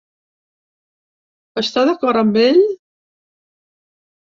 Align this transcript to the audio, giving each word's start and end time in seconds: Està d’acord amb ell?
Està 1.63 1.85
d’acord 1.91 2.23
amb 2.23 2.41
ell? 2.47 2.65